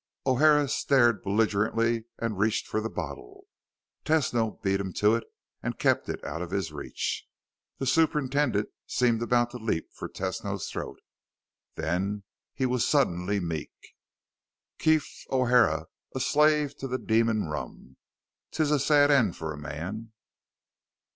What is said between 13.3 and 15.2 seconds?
meek. "Keef